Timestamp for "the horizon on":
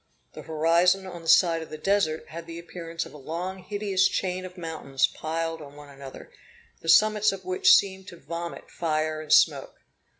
0.33-1.21